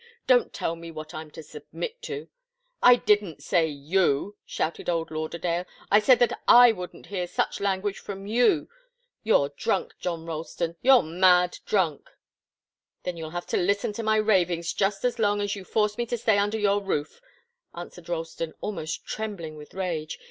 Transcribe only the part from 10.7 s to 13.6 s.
you're mad drunk." "Then you'll have to